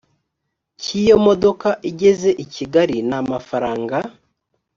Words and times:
cy 0.81 0.89
iyo 1.01 1.15
modoka 1.25 1.69
igeze 1.89 2.29
i 2.43 2.45
kigali 2.53 2.97
n 3.09 3.11
amafaranga 3.21 3.97